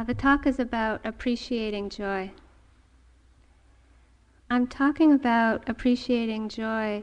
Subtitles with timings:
[0.00, 2.30] Uh, the talk is about appreciating joy.
[4.48, 7.02] I'm talking about appreciating joy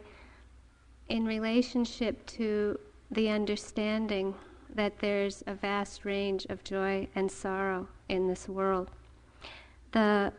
[1.07, 2.79] in relationship to
[3.11, 4.33] the understanding
[4.73, 8.89] that there's a vast range of joy and sorrow in this world.
[9.91, 10.33] The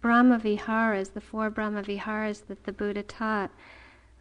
[0.00, 3.50] Brahma Viharas, the four Brahma Viharas that the Buddha taught,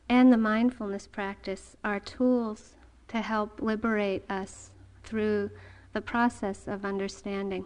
[0.10, 2.74] and the mindfulness practice are tools
[3.10, 4.72] to help liberate us
[5.04, 5.52] through
[5.96, 7.64] the process of understanding.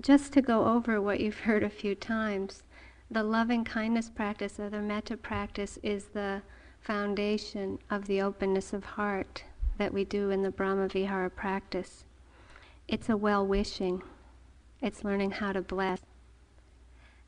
[0.00, 2.62] Just to go over what you've heard a few times,
[3.10, 6.42] the loving kindness practice or the metta practice is the
[6.80, 9.42] foundation of the openness of heart
[9.78, 12.04] that we do in the Brahma Vihara practice.
[12.86, 14.00] It's a well wishing,
[14.80, 16.02] it's learning how to bless.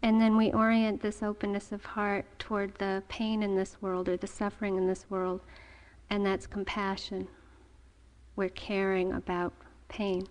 [0.02, 4.16] And then we orient this openness of heart toward the pain in this world or
[4.16, 5.40] the suffering in this world,
[6.12, 7.26] and that's compassion.
[8.36, 9.54] We're caring about
[9.88, 10.26] pain.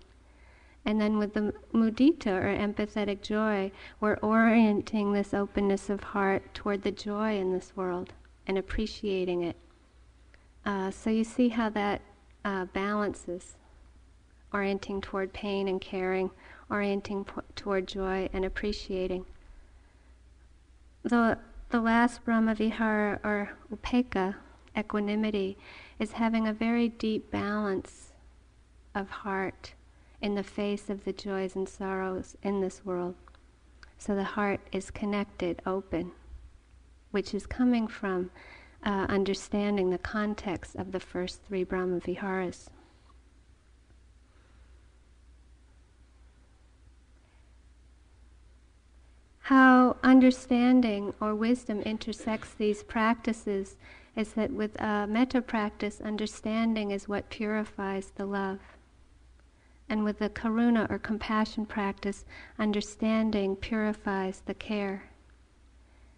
[0.86, 6.84] And then with the mudita or empathetic joy, we're orienting this openness of heart toward
[6.84, 8.14] the joy in this world
[8.46, 9.56] and appreciating it.
[10.64, 12.02] Uh, so you see how that
[12.46, 13.56] uh, balances
[14.54, 16.30] orienting toward pain and caring,
[16.70, 19.26] orienting p- toward joy and appreciating.
[21.02, 21.40] The,
[21.72, 24.36] the last Brahma Vihara or Upekkha,
[24.78, 25.58] equanimity,
[26.00, 28.12] is having a very deep balance
[28.96, 29.74] of heart
[30.22, 33.16] in the face of the joys and sorrows in this world.
[33.98, 36.12] So the heart is connected, open,
[37.12, 38.32] which is coming from
[38.84, 42.70] uh, understanding the context of the first three Brahma Viharas.
[49.42, 53.76] How understanding or wisdom intersects these practices
[54.16, 58.60] is that with a metta practice, understanding is what purifies the love.
[59.88, 62.26] And with the karuna or compassion practice,
[62.58, 65.04] understanding purifies the care.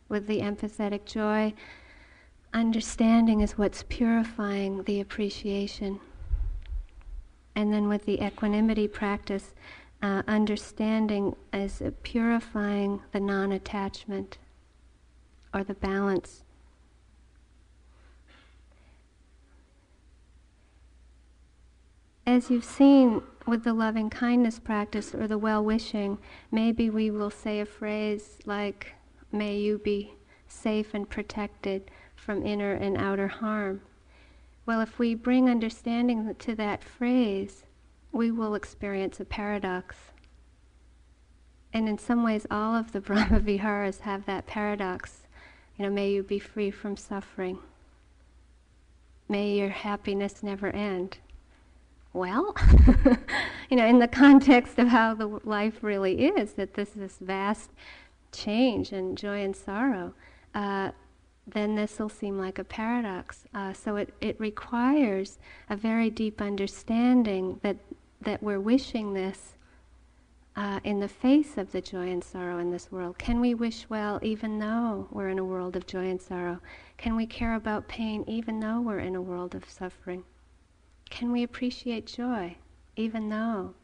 [0.10, 1.54] With the empathetic joy,
[2.54, 6.00] understanding is what's purifying the appreciation.
[7.56, 9.54] And then with the equanimity practice,
[10.02, 14.38] uh, understanding is purifying the non attachment
[15.54, 16.43] or the balance.
[22.26, 26.20] As you've seen with the loving kindness practice or the well wishing,
[26.52, 28.94] maybe we will say a phrase like,
[29.32, 30.14] May you be
[30.48, 33.82] safe and protected from inner and outer harm.
[34.66, 37.66] Well, if we bring understanding to that phrase,
[38.14, 39.98] we will experience a paradox.
[41.74, 45.24] And in some ways, all of the Brahma Viharas have that paradox.
[45.78, 47.60] You know, may you be free from suffering.
[49.28, 51.18] May your happiness never end.
[52.14, 52.56] Well,
[53.70, 57.18] you know, in the context of how the life really is, that this is this
[57.20, 57.72] vast
[58.32, 60.14] change and joy and sorrow,
[60.54, 60.92] uh,
[61.48, 63.46] then this will seem like a paradox.
[63.54, 67.78] Uh, so it, it requires a very deep understanding that
[68.22, 69.54] that we're wishing this
[70.56, 73.18] uh, in the face of the joy and sorrow in this world?
[73.18, 76.60] Can we wish well even though we're in a world of joy and sorrow?
[76.98, 80.24] Can we care about pain even though we're in a world of suffering?
[81.14, 82.56] Can we appreciate joy
[82.96, 83.76] even though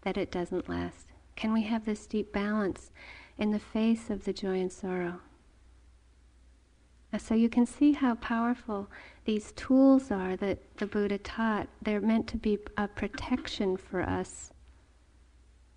[0.00, 1.08] that it doesn't last?
[1.36, 2.90] Can we have this deep balance
[3.36, 5.20] in the face of the joy and sorrow?
[7.18, 8.88] So you can see how powerful
[9.26, 11.68] these tools are that the Buddha taught.
[11.82, 14.50] They're meant to be a protection for us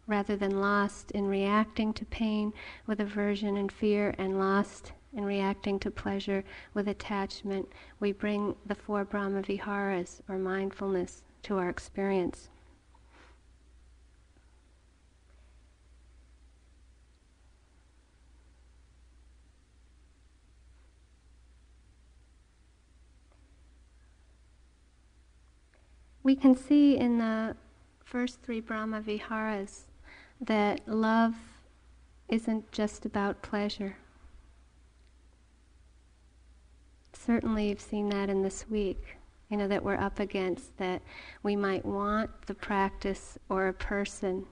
[0.08, 2.54] rather than lost in reacting to pain
[2.88, 6.44] with aversion and fear and lost in reacting to pleasure
[6.74, 7.70] with attachment.
[8.00, 12.50] We bring the four Brahma Viharas or mindfulness to our experience.
[26.24, 27.56] we can see in the
[28.04, 29.84] first three Brahma Viharas
[30.40, 31.36] that love
[32.30, 33.98] isn't just about pleasure.
[37.26, 39.16] Certainly, you've seen that in this week,
[39.50, 41.02] you know, that we're up against, that
[41.42, 44.46] we might want the practice or a person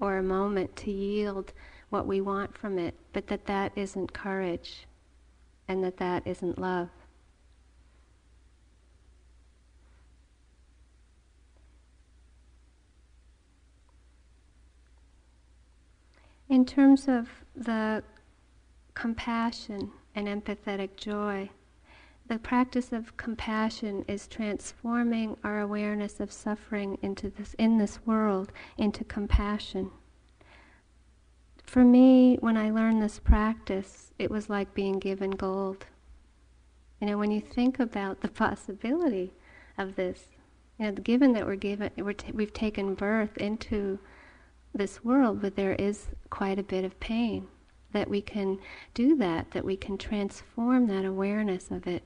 [0.00, 1.52] or a moment to yield
[1.90, 4.86] what we want from it, but that that isn't courage
[5.68, 6.88] and that that isn't love.
[16.48, 18.02] In terms of the
[18.94, 21.50] compassion and empathetic joy,
[22.26, 28.50] the practice of compassion is transforming our awareness of suffering into this in this world
[28.78, 29.90] into compassion.
[31.64, 35.86] For me, when I learned this practice, it was like being given gold.
[37.00, 39.34] You know, when you think about the possibility
[39.76, 40.28] of this,
[40.78, 43.98] you know, given that we're given, we're t- we've taken birth into
[44.74, 47.48] this world, but there is quite a bit of pain,
[47.92, 48.58] that we can
[48.94, 52.02] do that, that we can transform that awareness of it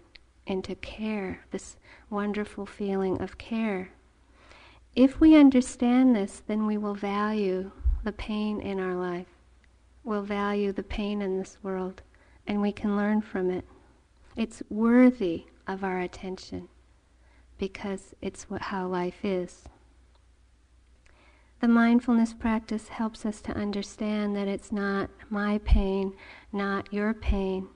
[0.49, 1.77] into care, this
[2.11, 3.91] wonderful feeling of care.
[4.95, 7.71] If we understand this, then we will value
[8.05, 9.29] the pain in our life.
[10.05, 12.03] We'll value the pain in this world,
[12.47, 13.65] and we can learn from it.
[14.37, 16.69] It's worthy of our attention
[17.59, 19.65] because it's what, how life is.
[21.61, 26.15] The mindfulness practice helps us to understand that it's not my pain,
[26.53, 27.69] not your pain,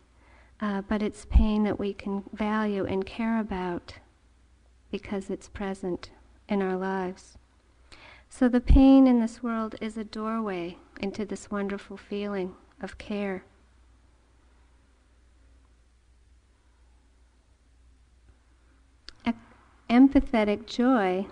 [0.62, 3.94] uh, but it's pain that we can value and care about
[4.91, 6.11] because it's present
[6.49, 7.37] in our lives.
[8.31, 13.44] So the pain in this world is a doorway into this wonderful feeling of care.
[19.93, 21.26] Empathetic joy,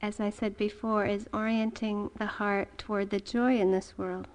[0.00, 4.28] as I said before, is orienting the heart toward the joy in this world.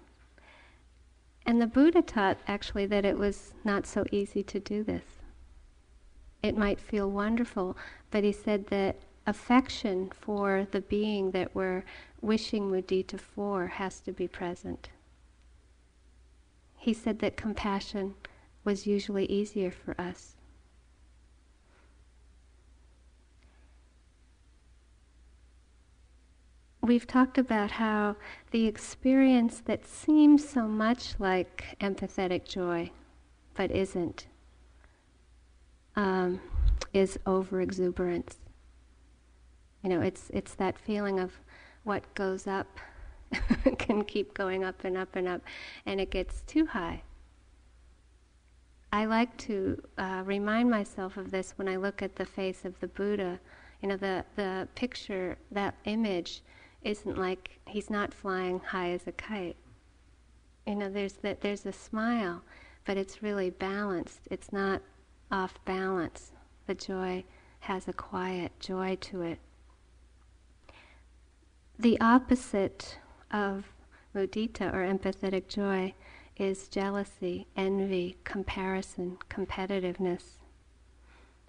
[1.46, 5.04] And the Buddha taught actually that it was not so easy to do this.
[6.42, 7.78] It might feel wonderful,
[8.12, 11.84] but he said that affection for the being that we're
[12.22, 14.90] wishing mudita for has to be present.
[16.78, 18.16] He said that compassion
[18.64, 20.36] was usually easier for us.
[26.84, 28.16] We've talked about how
[28.52, 32.92] the experience that seems so much like empathetic joy,
[33.54, 34.28] but isn't,
[35.96, 36.42] um,
[36.94, 38.36] is overexuberance.
[39.82, 41.40] You know, it's it's that feeling of
[41.84, 42.80] what goes up
[43.78, 45.42] can keep going up and up and up,
[45.86, 47.04] and it gets too high.
[48.92, 52.80] I like to uh, remind myself of this when I look at the face of
[52.80, 53.40] the Buddha.
[53.82, 56.42] You know, the the picture, that image
[56.84, 59.56] isn't like he's not flying high as a kite.
[60.68, 62.42] You know, there's that there's a smile,
[62.86, 64.22] but it's really balanced.
[64.30, 64.82] It's not
[65.32, 66.32] off balance.
[66.68, 67.24] The joy
[67.62, 69.40] has a quiet joy to it.
[71.78, 72.98] The opposite
[73.32, 73.66] of
[74.16, 75.94] mudita or empathetic joy
[76.38, 80.43] is jealousy, envy, comparison, competitiveness.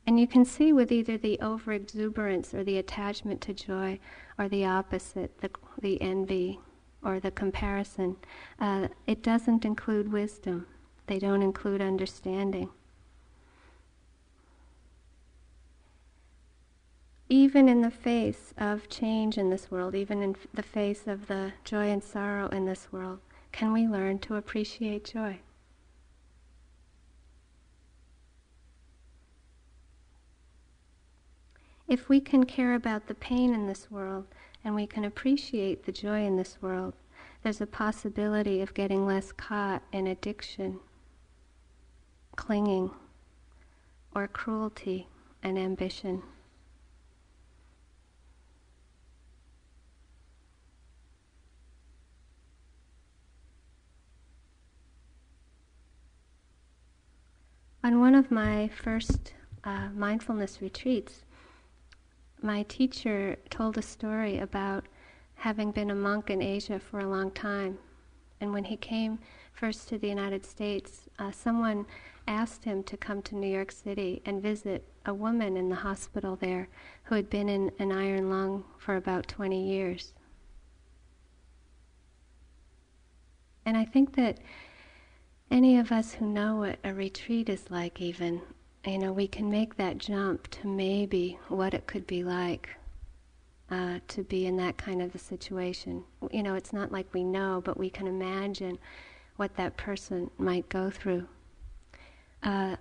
[0.06, 3.98] And you can see with either the overexuberance or the attachment to joy
[4.38, 6.60] or the opposite, the, the envy
[7.02, 8.16] or the comparison,
[8.58, 10.66] uh, it doesn't include wisdom.
[11.06, 12.70] They don't include understanding.
[17.30, 21.52] Even in the face of change in this world, even in the face of the
[21.64, 23.20] joy and sorrow in this world,
[23.52, 25.38] can we learn to appreciate joy?
[31.86, 34.26] If we can care about the pain in this world
[34.64, 36.94] and we can appreciate the joy in this world,
[37.42, 40.81] there's a possibility of getting less caught in addiction,
[42.36, 42.90] clinging,
[44.14, 45.08] or cruelty
[45.42, 46.22] and ambition.
[57.82, 61.24] On one of my first uh, mindfulness retreats,
[62.44, 64.84] my teacher told a story about
[65.36, 67.79] having been a monk in Asia for a long time.
[68.39, 69.19] And when he came
[69.55, 71.86] first to the United States, uh, someone
[72.29, 76.36] asked him to come to New York City and visit a woman in the hospital
[76.36, 76.69] there
[77.05, 80.13] who had been in an iron lung for about 20 years.
[83.65, 84.39] And I think that
[85.51, 88.43] any of us who know what a retreat is like, even,
[88.86, 92.70] you know, we can make that jump to maybe what it could be like
[93.70, 96.05] uh, to be in that kind of a situation.
[96.31, 98.79] You know, it's not like we know, but we can imagine
[99.36, 101.26] what that person might go through.
[102.43, 102.76] Uh,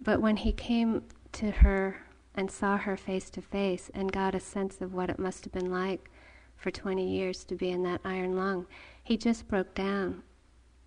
[0.00, 1.96] but when he came to her
[2.34, 5.52] and saw her face to face and got a sense of what it must have
[5.52, 6.10] been like
[6.56, 8.66] for 20 years to be in that iron lung,
[9.02, 10.22] he just broke down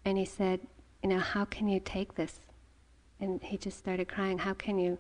[0.05, 0.61] and he said,
[1.01, 2.39] You know, how can you take this?
[3.19, 4.97] And he just started crying how can you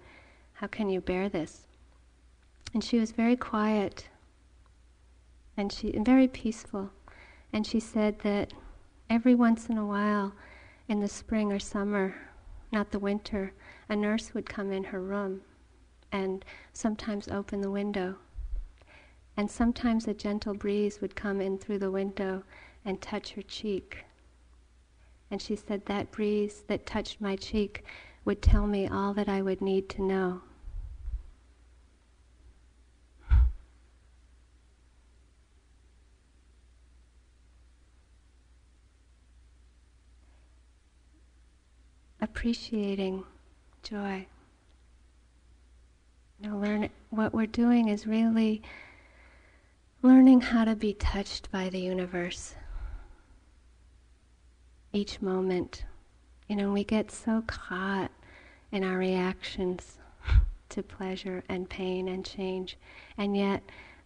[0.53, 1.67] how can you bear this
[2.73, 4.07] and she was very quiet
[5.57, 6.89] and she and very peaceful
[7.53, 8.53] and she said that
[9.09, 10.33] every once in a while
[10.87, 12.15] in the spring or summer
[12.71, 13.53] not the winter
[13.89, 15.41] a nurse would come in her room
[16.11, 18.15] and sometimes open the window.
[19.37, 22.43] And sometimes a gentle breeze would come in through the window
[22.85, 24.05] and touch her cheek.
[25.31, 27.83] And she said that breeze that touched my cheek
[28.23, 30.41] would tell me all that I would need to know.
[42.21, 43.23] Appreciating
[43.83, 44.25] joy.
[46.39, 48.61] You know, learn what we're doing is really
[50.01, 52.55] learning how to be touched by the universe
[54.95, 55.83] each moment.
[56.47, 58.11] You know, we get so caught
[58.71, 59.97] in our reactions
[60.69, 62.77] to pleasure and pain and change.
[63.17, 63.61] And yet,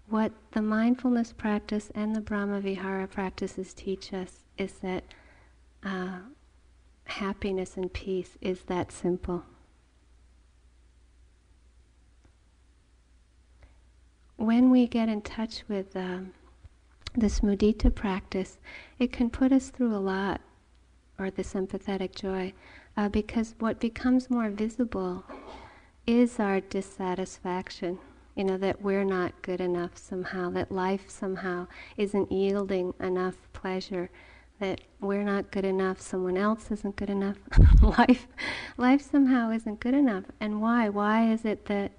[0.08, 5.04] what the mindfulness practice and the Brahma Vihara practices teach us is that
[5.84, 6.20] uh,
[7.06, 9.44] happiness and peace is that simple.
[14.38, 16.34] When we get in touch with um,
[17.14, 18.58] this mudita practice,
[18.98, 20.42] it can put us through a lot
[21.20, 22.54] or the sympathetic joy,
[22.98, 25.26] uh, because what becomes more visible
[26.08, 28.00] is our dissatisfaction.
[28.36, 34.10] You know, that we're not good enough somehow, that life somehow isn't yielding enough pleasure,
[34.60, 37.38] that we're not good enough, someone else isn't good enough,
[37.82, 38.28] life,
[38.78, 40.24] life somehow isn't good enough.
[40.40, 40.90] And why?
[40.90, 41.92] Why is it that,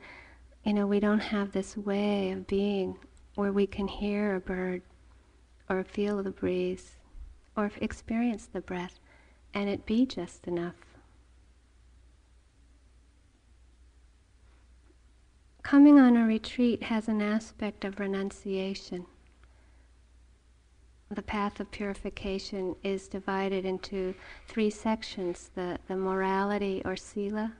[0.64, 2.96] you know, we don't have this way of being
[3.34, 4.82] where we can hear a bird
[5.68, 6.96] or feel the breeze
[7.56, 8.98] or experience the breath?
[9.54, 10.74] And it be just enough.
[15.62, 19.06] Coming on a retreat has an aspect of renunciation.
[21.10, 24.14] The path of purification is divided into
[24.48, 27.52] three sections the, the morality or sila,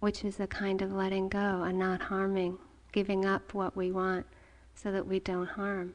[0.00, 2.58] which is a kind of letting go, and not harming,
[2.92, 4.26] giving up what we want
[4.74, 5.94] so that we don't harm.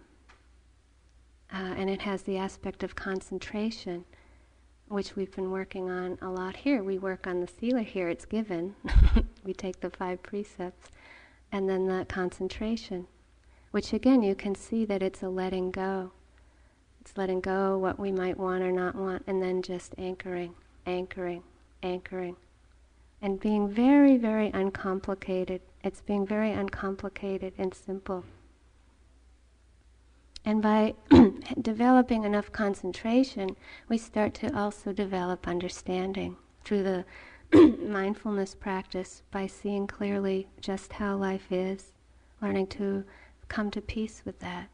[1.51, 4.05] Uh, and it has the aspect of concentration
[4.93, 6.83] which we've been working on a lot here.
[6.83, 8.75] We work on the sila here, it's given.
[9.43, 10.89] we take the five precepts,
[11.51, 13.07] and then the concentration,
[13.71, 16.11] which again you can see that it's a letting go.
[17.01, 20.53] It's letting go what we might want or not want, and then just anchoring,
[20.85, 21.41] anchoring,
[21.81, 22.35] anchoring.
[23.19, 25.61] And being very, very uncomplicated.
[25.83, 28.25] It's being very uncomplicated and simple.
[30.45, 30.95] And by
[31.61, 33.55] developing enough concentration,
[33.87, 36.35] we start to also develop understanding
[36.65, 37.05] through the
[37.79, 41.93] mindfulness practice by seeing clearly just how life is,
[42.41, 43.05] learning to
[43.47, 44.69] come to peace with that.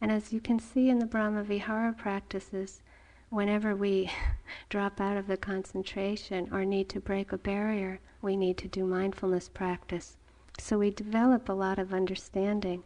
[0.00, 2.82] And as you can see in the Brahma Vihara practices,
[3.30, 4.10] whenever we
[4.68, 8.84] drop out of the concentration or need to break a barrier, we need to do
[8.84, 10.18] mindfulness practice.
[10.58, 12.82] So we develop a lot of understanding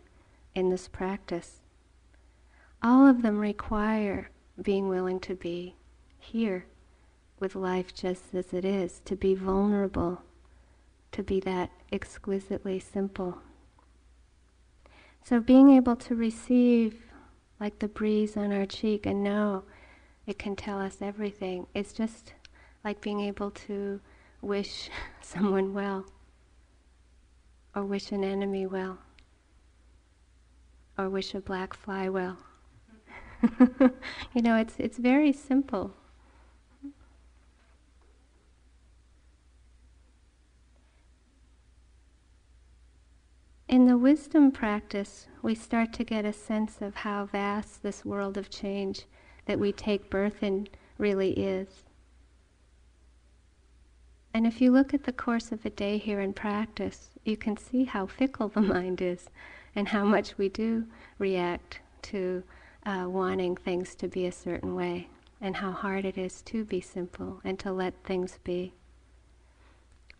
[0.54, 1.57] in this practice
[2.82, 4.30] all of them require
[4.60, 5.74] being willing to be
[6.18, 6.66] here
[7.40, 10.22] with life just as it is, to be vulnerable,
[11.12, 13.38] to be that exquisitely simple.
[15.24, 17.04] So being able to receive
[17.60, 19.64] like the breeze on our cheek and know
[20.26, 22.32] it can tell us everything, it's just
[22.84, 24.00] like being able to
[24.40, 26.06] wish someone well
[27.74, 28.98] or wish an enemy well
[30.96, 32.36] or wish a black fly well.
[34.34, 35.94] you know, it's, it's very simple.
[43.68, 48.38] In the wisdom practice, we start to get a sense of how vast this world
[48.38, 49.04] of change
[49.44, 51.84] that we take birth in really is.
[54.32, 57.56] And if you look at the course of a day here in practice, you can
[57.56, 59.28] see how fickle the mind is
[59.74, 60.86] and how much we do
[61.18, 62.42] react to
[62.88, 65.08] uh, wanting things to be a certain way
[65.42, 68.72] and how hard it is to be simple and to let things be.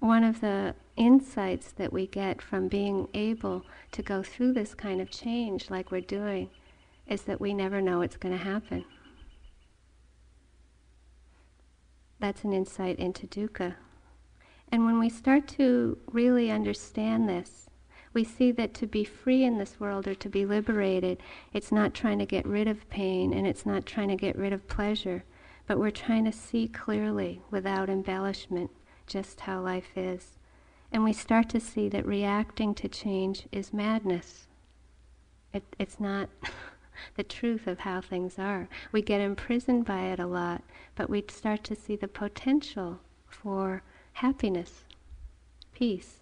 [0.01, 5.01] One of the insights that we get from being able to go through this kind
[5.01, 6.51] of change like we're doing
[7.07, 8.85] is that we never know what's going to happen.
[12.21, 13.77] That's an insight into dukkha.
[14.71, 17.68] And when we start to really understand this,
[18.13, 21.19] we see that to be free in this world or to be liberated,
[21.53, 24.53] it's not trying to get rid of pain and it's not trying to get rid
[24.53, 25.25] of pleasure,
[25.67, 28.71] but we're trying to see clearly, without embellishment,
[29.07, 30.39] just how life is.
[30.91, 34.47] And we start to see that reacting to change is madness.
[35.53, 36.31] It, it's not
[37.17, 38.69] the truth of how things are.
[38.91, 40.63] We get imprisoned by it a lot,
[40.95, 43.83] but we start to see the potential for
[44.15, 44.85] happiness,
[45.75, 46.21] peace,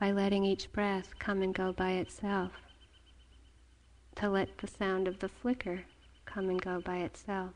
[0.00, 2.52] by letting each breath come and go by itself,
[4.14, 5.84] to let the sound of the flicker
[6.24, 7.50] come and go by itself.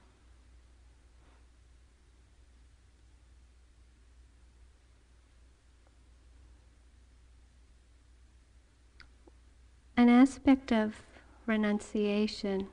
[9.96, 11.02] An aspect of
[11.46, 12.68] renunciation,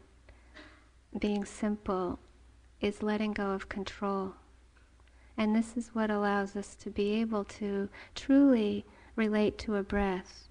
[1.17, 2.19] being simple,
[2.81, 4.33] is letting go of control.
[5.37, 8.85] And this is what allows us to be able to truly
[9.15, 10.47] relate to a breath,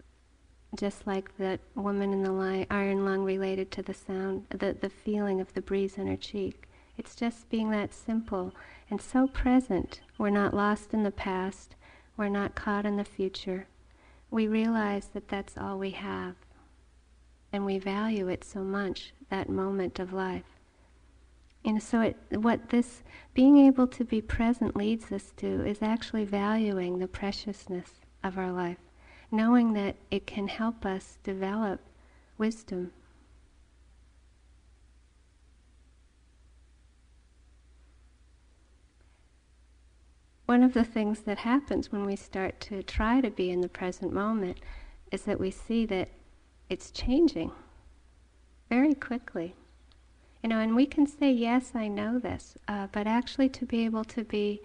[0.74, 4.90] just like that woman in the li- iron lung related to the sound, the, the
[4.90, 6.68] feeling of the breeze in her cheek.
[6.98, 8.54] It's just being that simple
[8.90, 10.02] and so present.
[10.18, 11.74] We're not lost in the past,
[12.16, 13.66] we're not caught in the future.
[14.30, 16.36] We realize that that's all we have,
[17.52, 20.44] and we value it so much, that moment of life.
[21.64, 23.02] And so, it, what this
[23.34, 28.50] being able to be present leads us to is actually valuing the preciousness of our
[28.52, 28.78] life,
[29.30, 31.80] knowing that it can help us develop
[32.38, 32.92] wisdom.
[40.46, 43.68] One of the things that happens when we start to try to be in the
[43.68, 44.58] present moment
[45.12, 46.08] is that we see that
[46.68, 47.52] it's changing
[48.68, 49.54] very quickly.
[50.42, 53.84] You know, and we can say, yes, I know this, uh, but actually to be
[53.84, 54.60] able to be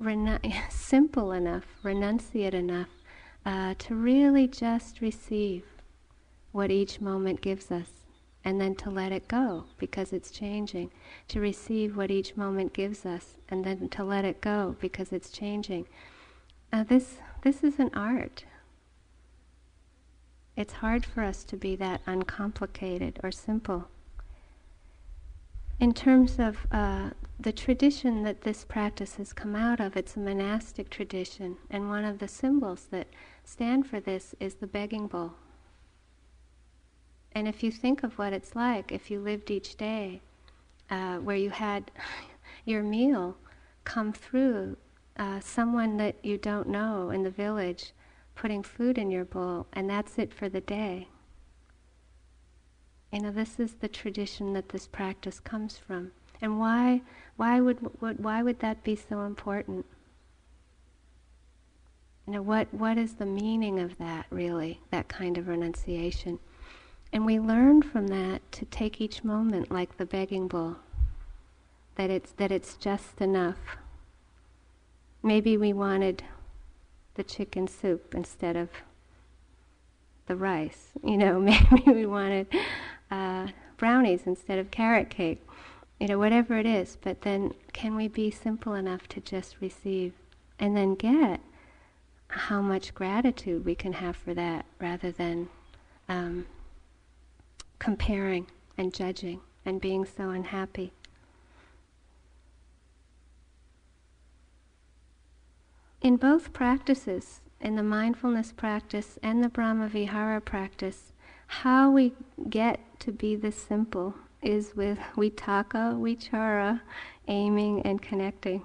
[0.00, 0.40] renu-
[0.72, 2.88] simple enough, renunciate enough,
[3.44, 5.64] uh, to really just receive
[6.52, 7.90] what each moment gives us
[8.44, 10.90] and then to let it go because it's changing.
[11.28, 15.30] To receive what each moment gives us and then to let it go because it's
[15.30, 15.86] changing.
[16.72, 18.44] Uh, this, this is an art.
[20.56, 23.88] It's hard for us to be that uncomplicated or simple.
[25.80, 30.20] In terms of uh, the tradition that this practice has come out of, it's a
[30.20, 33.06] monastic tradition, and one of the symbols that
[33.44, 35.34] stand for this is the begging bowl.
[37.30, 40.20] And if you think of what it's like, if you lived each day
[40.90, 41.92] uh, where you had
[42.64, 43.36] your meal
[43.84, 44.76] come through
[45.16, 47.92] uh, someone that you don't know in the village
[48.34, 51.08] putting food in your bowl, and that's it for the day.
[53.12, 56.12] You know, this is the tradition that this practice comes from.
[56.40, 57.02] And why,
[57.36, 59.86] why, would, why would that be so important?
[62.26, 66.38] You know, what, what is the meaning of that, really, that kind of renunciation?
[67.12, 70.76] And we learn from that to take each moment like the begging bowl,
[71.96, 73.56] that it's, that it's just enough.
[75.22, 76.22] Maybe we wanted
[77.14, 78.68] the chicken soup instead of
[80.26, 80.90] the rice.
[81.02, 81.40] You know,
[81.70, 82.46] maybe we wanted
[83.10, 85.42] uh, brownies instead of carrot cake.
[86.00, 86.96] You know, whatever it is.
[87.00, 90.12] But then, can we be simple enough to just receive
[90.58, 91.40] and then get
[92.28, 95.48] how much gratitude we can have for that rather than
[96.08, 96.46] um,
[97.78, 100.92] comparing and judging and being so unhappy?
[106.00, 111.12] In both practices, in the mindfulness practice and the Brahmavihara practice,
[111.48, 112.12] how we
[112.48, 116.80] get to be this simple is with vitakka, vichara,
[117.26, 118.62] aiming and connecting.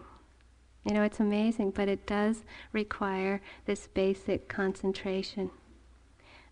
[0.86, 5.50] You know, it's amazing, but it does require this basic concentration.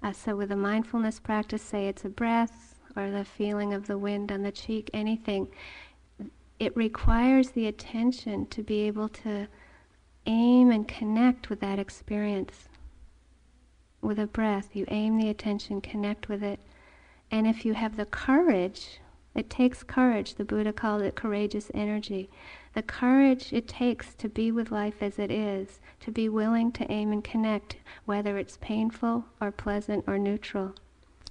[0.01, 3.97] Uh, so, with a mindfulness practice, say it's a breath or the feeling of the
[3.97, 5.47] wind on the cheek, anything,
[6.59, 9.47] it requires the attention to be able to
[10.25, 12.69] aim and connect with that experience.
[14.01, 16.59] With a breath, you aim the attention, connect with it.
[17.31, 18.99] And if you have the courage,
[19.33, 22.29] it takes courage, the Buddha called it courageous energy.
[22.73, 26.91] The courage it takes to be with life as it is, to be willing to
[26.91, 30.75] aim and connect, whether it's painful or pleasant or neutral,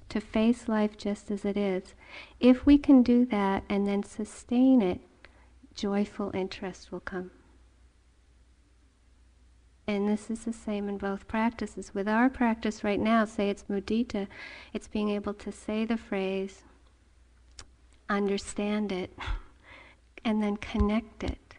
[0.09, 1.95] to face life just as it is.
[2.41, 5.01] If we can do that and then sustain it,
[5.75, 7.31] joyful interest will come.
[9.91, 11.93] And this is the same in both practices.
[11.93, 14.29] With our practice right now, say it's mudita,
[14.73, 16.63] it's being able to say the phrase,
[18.09, 19.19] understand it,
[20.25, 21.57] and then connect it.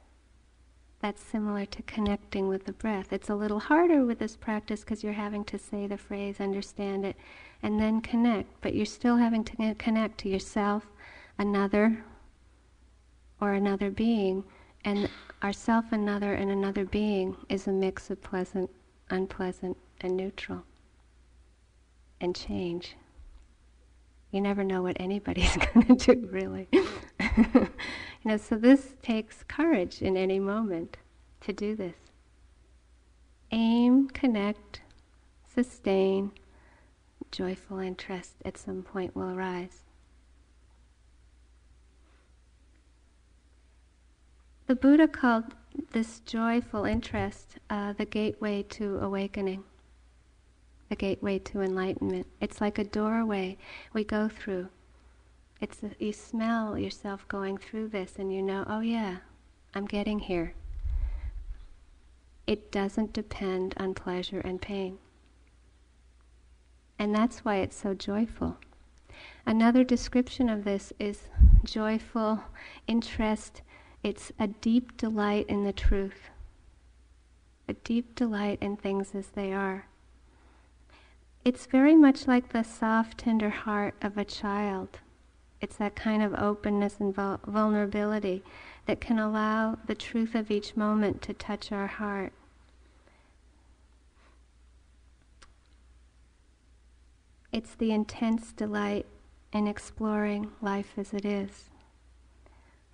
[1.01, 3.11] That's similar to connecting with the breath.
[3.11, 7.03] It's a little harder with this practice because you're having to say the phrase, understand
[7.03, 7.17] it,
[7.61, 8.61] and then connect.
[8.61, 10.85] But you're still having to connect to yourself,
[11.37, 12.05] another,
[13.41, 14.45] or another being.
[14.85, 15.09] And
[15.43, 18.69] ourself, another, and another being is a mix of pleasant,
[19.10, 20.63] unpleasant, and neutral,
[22.19, 22.95] and change.
[24.32, 26.67] You never know what anybody's going to do, really.
[26.71, 27.69] you
[28.25, 30.97] know, so this takes courage in any moment
[31.41, 31.95] to do this.
[33.51, 34.82] aim, connect,
[35.54, 36.32] sustain,
[37.32, 39.84] joyful interest at some point will arise.
[44.71, 45.53] The Buddha called
[45.91, 49.65] this joyful interest uh, the gateway to awakening,
[50.88, 52.25] the gateway to enlightenment.
[52.39, 53.57] It's like a doorway
[53.91, 54.69] we go through.
[55.60, 59.17] It's a, you smell yourself going through this, and you know, oh yeah,
[59.75, 60.53] I'm getting here.
[62.47, 64.99] It doesn't depend on pleasure and pain.
[66.97, 68.55] And that's why it's so joyful.
[69.45, 71.27] Another description of this is
[71.65, 72.45] joyful
[72.88, 73.63] interest
[74.03, 76.29] it's a deep delight in the truth,
[77.67, 79.85] a deep delight in things as they are.
[81.43, 84.99] It's very much like the soft, tender heart of a child.
[85.59, 88.43] It's that kind of openness and vulnerability
[88.87, 92.33] that can allow the truth of each moment to touch our heart.
[97.51, 99.05] It's the intense delight
[99.53, 101.69] in exploring life as it is.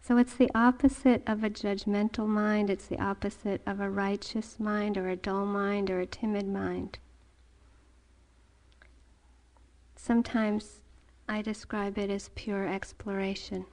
[0.02, 4.98] So it's the opposite of a judgmental mind, it's the opposite of a righteous mind
[4.98, 6.98] or a dull mind or a timid mind.
[9.96, 10.80] Sometimes
[11.28, 13.66] I describe it as pure exploration.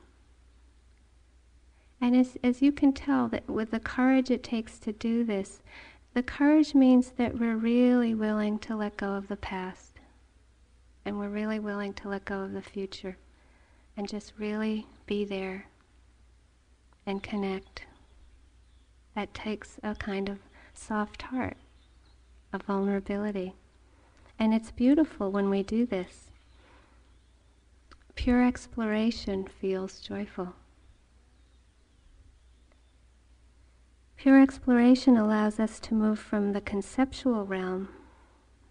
[2.00, 5.62] And as, as you can tell, that with the courage it takes to do this,
[6.12, 10.00] the courage means that we're really willing to let go of the past.
[11.04, 13.16] And we're really willing to let go of the future.
[13.96, 15.66] And just really be there
[17.06, 17.84] and connect.
[19.14, 20.38] That takes a kind of
[20.72, 21.56] soft heart,
[22.52, 23.54] a vulnerability.
[24.38, 26.30] And it's beautiful when we do this.
[28.14, 30.54] Pure exploration feels joyful.
[34.16, 37.88] Pure exploration allows us to move from the conceptual realm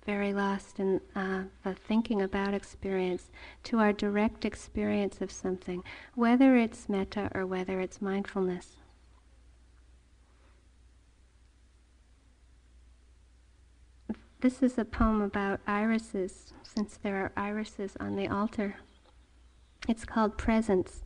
[0.06, 3.30] very lost in uh, the thinking about experience
[3.64, 5.84] to our direct experience of something,
[6.16, 8.78] whether it's metta or whether it's mindfulness.
[14.42, 18.76] This is a poem about irises, since there are irises on the altar.
[19.88, 21.04] It's called Presence.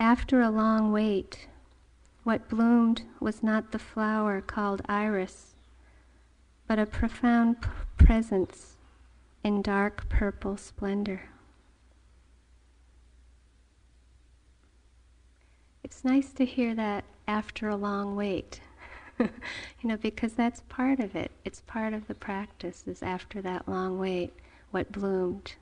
[0.00, 1.46] After a long wait,
[2.24, 5.54] what bloomed was not the flower called iris
[6.68, 7.56] but a profound
[7.96, 8.76] presence
[9.42, 11.22] in dark purple splendor.
[15.82, 18.60] It's nice to hear that after a long wait,
[19.18, 19.28] you
[19.82, 21.30] know, because that's part of it.
[21.46, 24.34] It's part of the practice, is after that long wait,
[24.70, 25.54] what bloomed.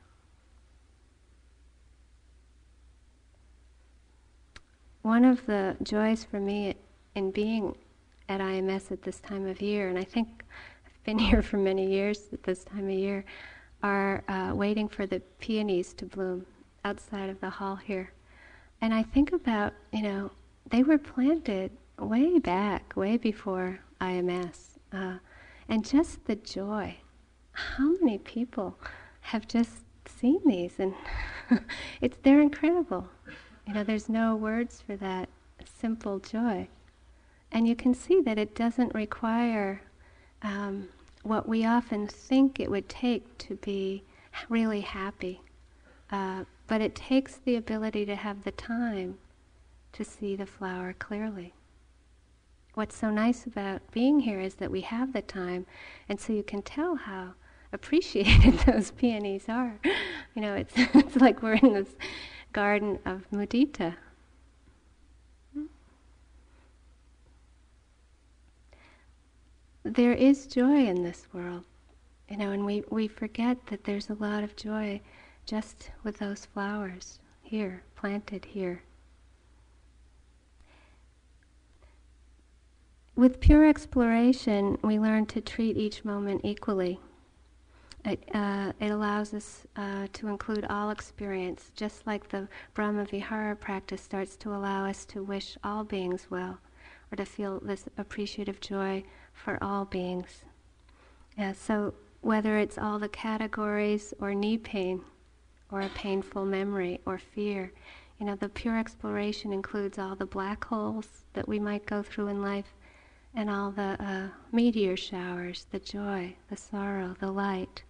[5.03, 6.75] One of the joys for me
[7.15, 7.77] in being
[8.29, 10.36] at IMS at this time of year, and I think
[11.07, 13.25] been here for many years at this time of year,
[13.83, 16.45] are uh, waiting for the peonies to bloom
[16.85, 18.11] outside of the hall here.
[18.81, 20.31] And I think about, you know,
[20.71, 24.79] they were planted way back, way before IMS.
[24.93, 25.19] Uh,
[25.69, 26.97] and just the joy.
[27.53, 28.77] How many people
[29.21, 29.71] have just
[30.07, 30.75] seen these?
[30.79, 30.95] And
[32.01, 33.09] it's, they're incredible.
[33.67, 35.29] You know, there's no words for that
[35.81, 36.69] simple joy.
[37.53, 39.81] And you can see that it doesn't require
[40.43, 40.89] um,
[41.27, 44.03] what we often think it would take to be
[44.49, 45.41] really happy.
[46.11, 49.19] Uh, but it takes the ability to have the time
[49.93, 51.53] to see the flower clearly.
[52.75, 55.67] What's so nice about being here is that we have the time,
[56.09, 57.35] and so you can tell how
[57.73, 59.81] appreciated those peonies are.
[60.35, 61.97] You know, it's, it's like we're in this
[62.53, 63.95] garden of mudita.
[69.93, 71.65] There is joy in this world,
[72.29, 75.01] you know, and we, we forget that there's a lot of joy
[75.45, 78.83] just with those flowers here, planted here.
[83.15, 86.99] With pure exploration, we learn to treat each moment equally.
[88.05, 93.55] It, uh, it allows us uh, to include all experience, just like the Brahma Vihara
[93.55, 96.59] practice starts to allow us to wish all beings well,
[97.11, 99.05] or to feel this appreciative joy
[99.37, 100.43] for all beings.
[101.39, 105.03] Yeah, so whether it's all the categories or knee pain
[105.71, 107.73] or a painful memory or fear,
[108.19, 112.29] you know, the pure exploration includes all the black holes that we might go through
[112.29, 112.75] in life
[113.35, 117.83] and all the uh, meteor showers, the joy, the sorrow, the light.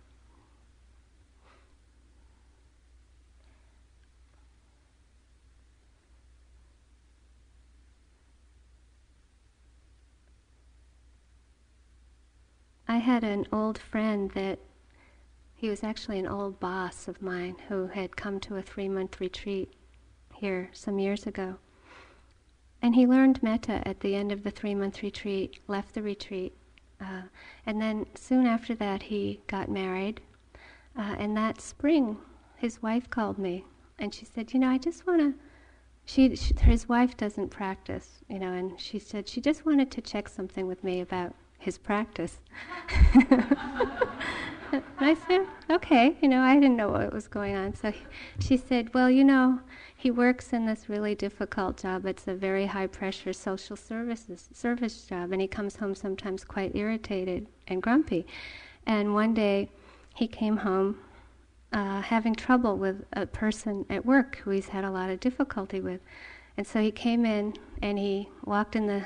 [12.96, 14.58] I had an old friend that
[15.54, 19.20] he was actually an old boss of mine who had come to a three month
[19.20, 19.70] retreat
[20.32, 21.56] here some years ago.
[22.80, 26.56] And he learned metta at the end of the three month retreat, left the retreat,
[26.98, 27.24] uh,
[27.66, 30.22] and then soon after that he got married.
[30.96, 32.16] Uh, and that spring,
[32.56, 33.66] his wife called me
[33.98, 35.34] and she said, You know, I just want to.
[36.06, 40.00] She, she, his wife doesn't practice, you know, and she said she just wanted to
[40.00, 41.34] check something with me about
[41.66, 42.38] his practice.
[44.98, 47.74] I said, okay, you know, I didn't know what was going on.
[47.74, 48.02] So he,
[48.38, 49.60] she said, well, you know,
[49.96, 52.06] he works in this really difficult job.
[52.06, 56.76] It's a very high pressure social services service job, and he comes home sometimes quite
[56.76, 58.26] irritated and grumpy.
[58.86, 59.68] And one day,
[60.14, 60.98] he came home
[61.72, 65.80] uh, having trouble with a person at work who he's had a lot of difficulty
[65.80, 66.00] with.
[66.56, 69.04] And so he came in and he walked in the,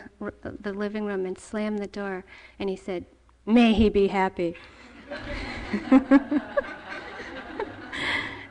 [0.61, 2.25] the living room and slammed the door
[2.59, 3.05] and he said,
[3.45, 4.55] May he be happy.
[5.91, 6.41] and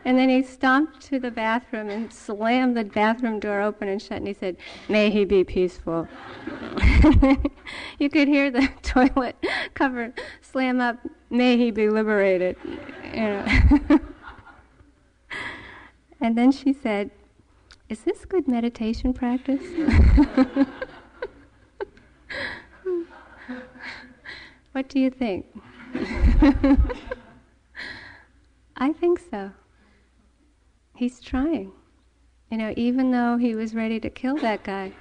[0.03, 4.27] then he stomped to the bathroom and slammed the bathroom door open and shut and
[4.27, 4.57] he said,
[4.89, 6.09] May he be peaceful.
[7.99, 9.37] you could hear the toilet
[9.73, 10.97] cover slam up,
[11.29, 12.57] May he be liberated.
[13.13, 13.47] You know.
[16.19, 17.11] and then she said,
[17.89, 19.61] is this good meditation practice?
[24.71, 25.47] what do you think?
[28.77, 29.51] I think so.
[30.95, 31.71] He's trying.
[32.51, 34.93] You know, even though he was ready to kill that guy,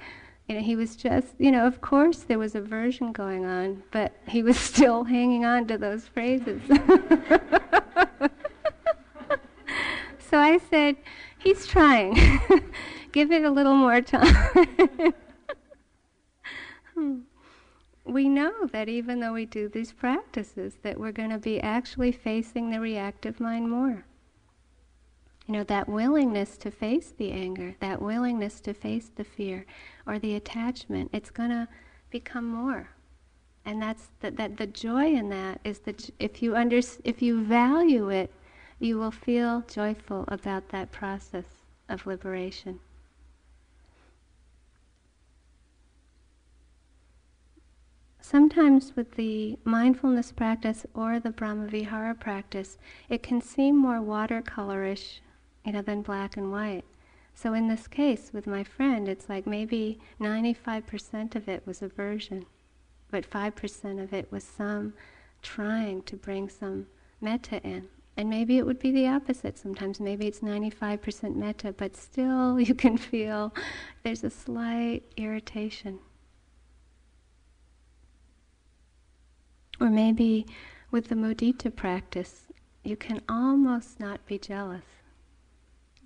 [0.47, 4.13] you know, he was just, you know, of course there was aversion going on, but
[4.27, 6.59] he was still hanging on to those phrases.
[10.19, 10.95] so I said,
[11.39, 12.15] he's trying.
[13.11, 15.13] Give it a little more time.
[18.05, 22.11] we know that even though we do these practices, that we're going to be actually
[22.11, 24.05] facing the reactive mind more.
[25.47, 29.65] You know, that willingness to face the anger, that willingness to face the fear
[30.05, 31.67] or the attachment, it's going to
[32.11, 32.89] become more.
[33.65, 37.43] And that's the, that the joy in that is that if you under, if you
[37.43, 38.31] value it,
[38.79, 41.45] you will feel joyful about that process
[41.89, 42.79] of liberation.
[48.21, 52.77] Sometimes with the mindfulness practice or the Brahmavihara practice,
[53.09, 55.19] it can seem more watercolorish,
[55.65, 56.85] you know, than black and white.
[57.33, 62.45] So in this case, with my friend, it's like maybe 95% of it was aversion,
[63.09, 64.93] but 5% of it was some
[65.41, 66.85] trying to bring some
[67.19, 67.87] metta in.
[68.19, 70.01] And maybe it would be the opposite sometimes.
[70.01, 73.53] Maybe it's 95% metta, but still you can feel
[74.03, 75.99] there's a slight irritation.
[79.79, 80.45] Or maybe
[80.91, 82.47] with the mudita practice,
[82.83, 84.83] you can almost not be jealous,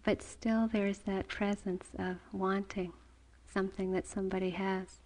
[0.06, 2.94] but still there's that presence of wanting
[3.52, 5.00] something that somebody has.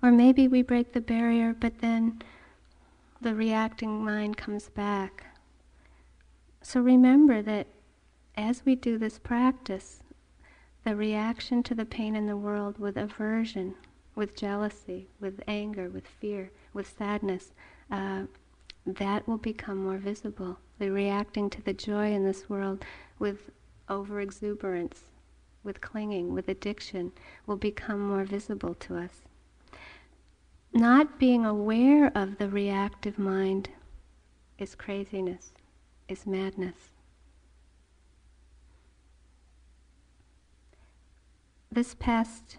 [0.00, 2.22] Or maybe we break the barrier, but then
[3.24, 5.24] the reacting mind comes back.
[6.62, 7.66] So remember that
[8.36, 10.02] as we do this practice,
[10.84, 13.74] the reaction to the pain in the world with aversion
[14.14, 17.52] with jealousy, with anger, with fear, with sadness,
[17.90, 18.22] uh,
[18.86, 20.58] that will become more visible.
[20.78, 22.84] The reacting to the joy in this world
[23.18, 23.50] with
[23.88, 24.98] overexuberance,
[25.62, 27.12] with clinging, with addiction,
[27.46, 29.22] will become more visible to us.
[30.76, 33.70] Not being aware of the reactive mind
[34.58, 35.52] is craziness,
[36.08, 36.90] is madness.
[41.70, 42.58] This past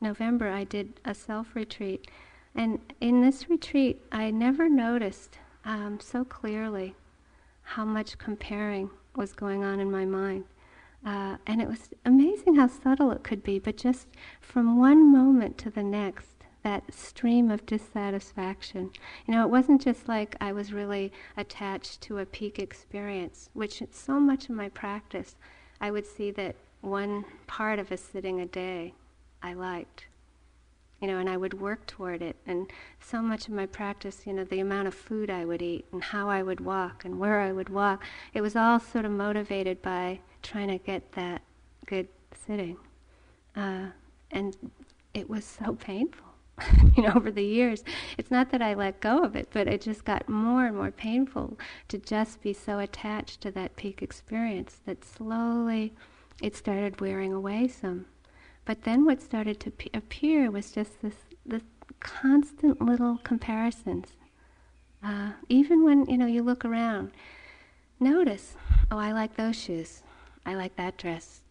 [0.00, 2.10] November, I did a self retreat.
[2.56, 6.96] And in this retreat, I never noticed um, so clearly
[7.62, 10.44] how much comparing was going on in my mind.
[11.06, 14.08] Uh, and it was amazing how subtle it could be, but just
[14.40, 16.33] from one moment to the next,
[16.64, 18.90] that stream of dissatisfaction.
[19.26, 23.82] You know, it wasn't just like I was really attached to a peak experience, which
[23.92, 25.36] so much of my practice,
[25.80, 28.94] I would see that one part of a sitting a day
[29.42, 30.06] I liked.
[31.00, 32.36] You know, and I would work toward it.
[32.46, 35.84] And so much of my practice, you know, the amount of food I would eat
[35.92, 39.10] and how I would walk and where I would walk, it was all sort of
[39.10, 41.42] motivated by trying to get that
[41.84, 42.08] good
[42.46, 42.78] sitting.
[43.54, 43.88] Uh,
[44.30, 44.56] and
[45.12, 46.33] it was so painful.
[46.96, 47.82] you know, over the years,
[48.16, 50.90] it's not that I let go of it, but it just got more and more
[50.90, 55.94] painful to just be so attached to that peak experience that slowly
[56.40, 58.06] it started wearing away some.
[58.64, 61.62] But then what started to p- appear was just this, this
[62.00, 64.12] constant little comparisons.
[65.02, 67.10] Uh, even when you know you look around,
[68.00, 68.56] notice,
[68.90, 70.02] oh, I like those shoes.
[70.46, 71.42] I like that dress.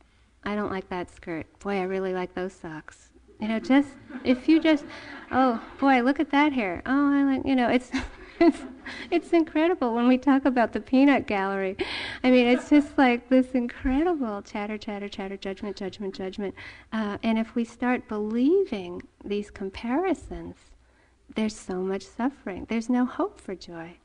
[0.43, 1.47] I don't like that skirt.
[1.59, 3.09] Boy, I really like those socks.
[3.39, 3.89] You know, just
[4.23, 4.85] if you just,
[5.31, 6.81] oh boy, look at that hair.
[6.85, 7.91] Oh, I like, you know, it's
[8.39, 8.59] it's
[9.11, 11.77] it's incredible when we talk about the peanut gallery.
[12.23, 16.55] I mean, it's just like this incredible chatter, chatter, chatter, judgment, judgment, judgment.
[16.91, 20.55] Uh, and if we start believing these comparisons,
[21.35, 22.65] there's so much suffering.
[22.69, 23.97] There's no hope for joy.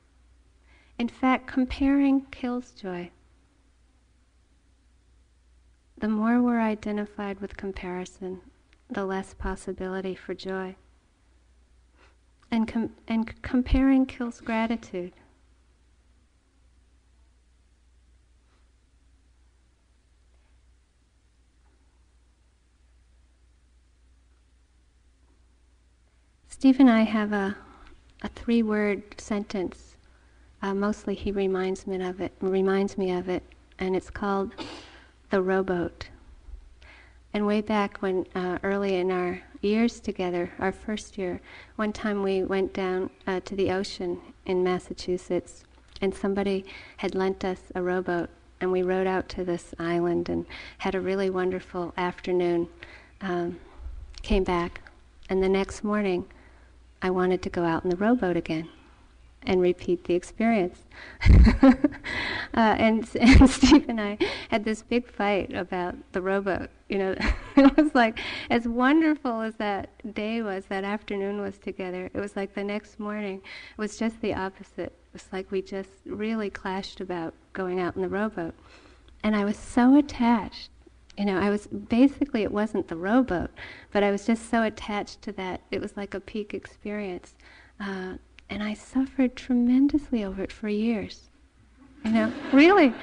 [0.97, 3.11] In fact, comparing kills joy.
[5.97, 8.41] The more we're identified with comparison,
[8.89, 10.75] the less possibility for joy.
[12.51, 15.13] And, com- and comparing kills gratitude.
[26.59, 27.55] Steve and I have a,
[28.21, 29.95] a three word sentence.
[30.61, 33.43] Uh, mostly he reminds me of it reminds me of it,
[33.77, 34.51] and it's called
[35.29, 36.09] the rowboat.
[37.33, 41.41] And way back when, uh, early in our years together, our first year,
[41.75, 45.63] one time we went down uh, to the ocean in Massachusetts,
[46.01, 46.65] and somebody
[46.97, 50.45] had lent us a rowboat, and we rowed out to this island and
[50.79, 52.67] had a really wonderful afternoon.
[53.21, 53.59] Um,
[54.23, 54.81] came back,
[55.29, 56.25] and the next morning,
[57.01, 58.69] I wanted to go out in the rowboat again
[59.43, 60.85] and repeat the experience.
[61.63, 61.73] uh,
[62.53, 64.17] and, and Steve and I
[64.49, 66.69] had this big fight about the rowboat.
[66.89, 67.15] You know,
[67.55, 72.09] it was like as wonderful as that day was, that afternoon was together.
[72.13, 74.91] It was like the next morning it was just the opposite.
[74.91, 78.53] It was like we just really clashed about going out in the rowboat,
[79.23, 80.69] and I was so attached.
[81.17, 83.51] You know, I was basically it wasn't the rowboat,
[83.91, 85.61] but I was just so attached to that.
[85.69, 87.35] It was like a peak experience.
[87.79, 88.15] Uh,
[88.49, 91.29] and I suffered tremendously over it for years.
[92.03, 92.93] You know, really.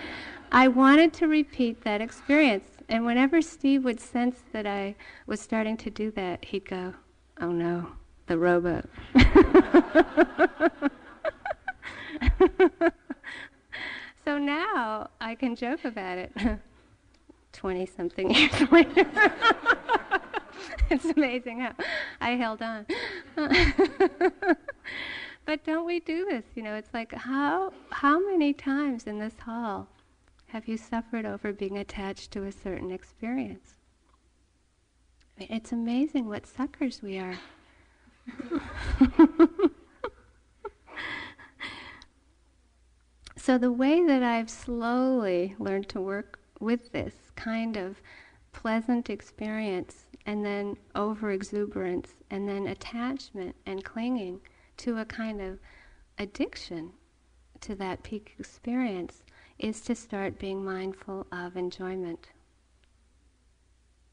[0.52, 2.64] I wanted to repeat that experience.
[2.88, 4.94] And whenever Steve would sense that I
[5.26, 6.94] was starting to do that, he'd go,
[7.40, 7.88] Oh no,
[8.26, 8.84] the rowboat.
[14.24, 16.32] so now I can joke about it
[17.52, 19.06] 20 something years later.
[20.90, 21.72] it's amazing how
[22.20, 22.86] I held on.
[25.46, 26.44] But don't we do this?
[26.56, 29.86] You know, it's like how how many times in this hall
[30.48, 33.76] have you suffered over being attached to a certain experience?
[35.36, 37.38] I mean, it's amazing what suckers we are.
[43.36, 48.00] so the way that I've slowly learned to work with this kind of
[48.52, 54.40] pleasant experience and then over exuberance and then attachment and clinging
[54.78, 55.58] to a kind of
[56.18, 56.92] addiction
[57.60, 59.22] to that peak experience
[59.58, 62.28] is to start being mindful of enjoyment.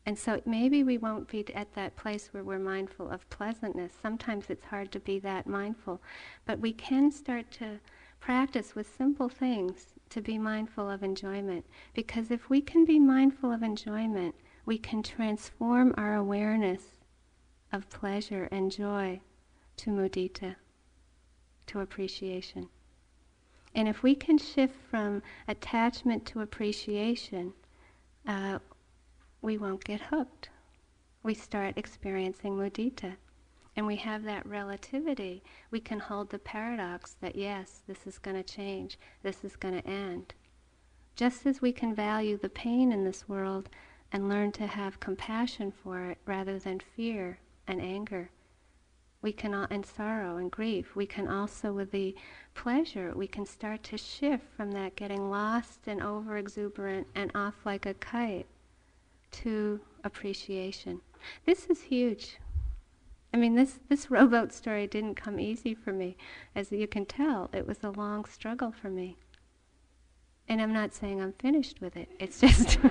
[0.06, 3.94] And so maybe we won't be at that place where we're mindful of pleasantness.
[4.02, 6.02] Sometimes it's hard to be that mindful.
[6.46, 7.80] But we can start to
[8.20, 11.66] practice with simple things to be mindful of enjoyment.
[11.94, 17.00] Because if we can be mindful of enjoyment, we can transform our awareness
[17.72, 19.22] of pleasure and joy
[19.78, 20.56] to mudita,
[21.68, 22.70] to appreciation.
[23.76, 27.54] And if we can shift from attachment to appreciation,
[28.28, 28.60] uh,
[29.42, 30.50] we won't get hooked.
[31.24, 33.16] We start experiencing mudita.
[33.76, 35.42] And we have that relativity.
[35.72, 39.82] We can hold the paradox that yes, this is going to change, this is going
[39.82, 40.36] to end.
[41.16, 43.70] Just as we can value the pain in this world
[44.12, 48.30] and learn to have compassion for it rather than fear and anger
[49.24, 52.14] we can, all, and sorrow and grief, we can also, with the
[52.54, 57.56] pleasure, we can start to shift from that getting lost and over exuberant and off
[57.66, 58.46] like a kite
[59.32, 61.00] to appreciation.
[61.46, 62.38] This is huge.
[63.34, 66.18] I mean, this, this rowboat story didn't come easy for me.
[66.54, 69.16] As you can tell, it was a long struggle for me.
[70.50, 72.10] And I'm not saying I'm finished with it.
[72.20, 72.78] It's just.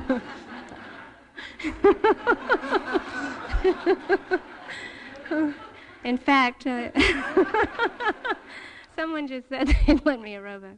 [6.05, 6.91] In fact, uh,
[8.97, 10.77] someone just said they'd lend me a robot.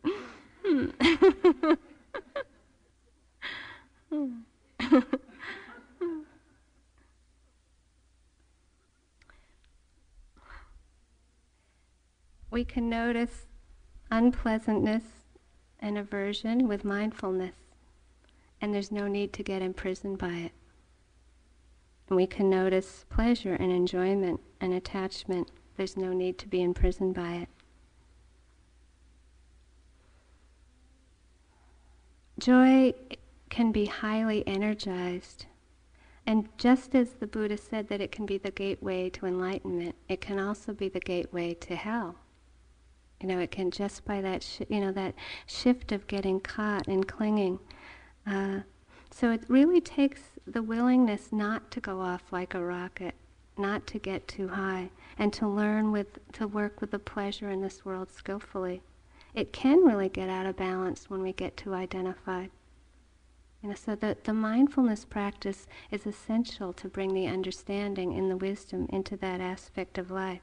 [12.51, 13.47] we can notice
[14.11, 15.03] unpleasantness
[15.81, 17.57] and aversion with mindfulness,
[18.61, 20.53] and there's no need to get imprisoned by it.
[22.09, 25.51] We can notice pleasure and enjoyment and attachment.
[25.77, 27.49] There's no need to be imprisoned by it.
[32.39, 32.95] Joy
[33.49, 35.47] can be highly energized.
[36.27, 40.21] And just as the Buddha said that it can be the gateway to enlightenment, it
[40.21, 42.17] can also be the gateway to hell.
[43.21, 45.15] You know, it can just by that, sh- you know, that
[45.47, 47.59] shift of getting caught and clinging.
[48.27, 48.61] Uh,
[49.11, 53.15] so it really takes the willingness not to go off like a rocket,
[53.57, 57.61] not to get too high, and to learn with, to work with the pleasure in
[57.61, 58.83] this world skillfully.
[59.35, 62.51] It can really get out of balance when we get too identified.
[63.63, 68.37] You know, so the, the mindfulness practice is essential to bring the understanding and the
[68.37, 70.43] wisdom into that aspect of life.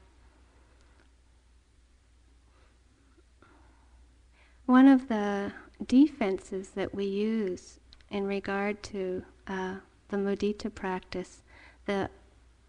[4.66, 5.52] One of the
[5.86, 7.78] defenses that we use
[8.10, 9.76] in regard to uh,
[10.12, 11.42] the mudita practice,
[11.86, 12.10] the,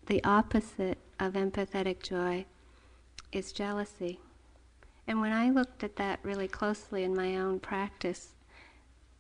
[0.06, 2.46] the opposite of empathetic joy,
[3.34, 4.20] is jealousy.
[5.08, 8.30] And when I looked at that really closely in my own practice,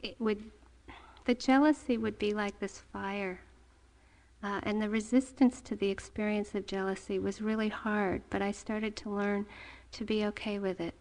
[0.01, 0.41] it would
[1.25, 3.39] the jealousy would be like this fire.
[4.41, 8.95] Uh, and the resistance to the experience of jealousy was really hard, but I started
[8.97, 9.45] to learn
[9.93, 10.93] to be okay with it.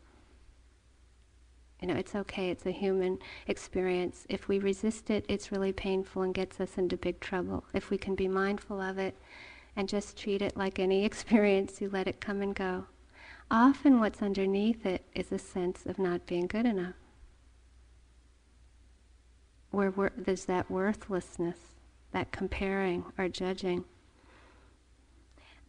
[1.82, 4.24] You know, it's okay, it's a human experience.
[4.30, 7.64] If we resist it, it's really painful and gets us into big trouble.
[7.74, 9.16] If we can be mindful of it
[9.76, 12.86] and just treat it like any experience, you let it come and go.
[13.50, 16.94] Often, what's underneath it is a sense of not being good enough
[19.72, 21.58] where there's that worthlessness,
[22.12, 23.84] that comparing or judging.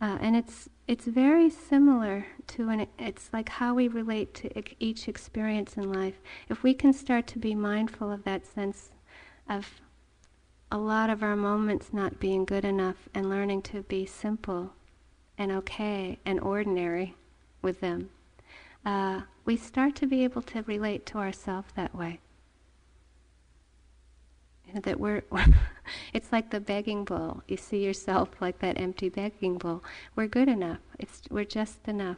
[0.04, 5.08] Uh, and it's it's very similar to an it's like how we relate to each
[5.08, 6.16] experience in life.
[6.50, 8.92] If we can start to be mindful of that sense
[9.48, 9.80] of
[10.70, 14.74] a lot of our moments not being good enough and learning to be simple
[15.38, 17.16] and okay and ordinary
[17.62, 18.10] with them,
[18.86, 22.20] uh, we start to be able to relate to ourselves that way
[24.82, 25.24] that we're,
[26.14, 27.44] it's like the begging bowl.
[27.48, 29.84] You see yourself like that empty begging bowl.
[30.16, 30.80] We're good enough.
[31.00, 32.18] It's, we're just enough.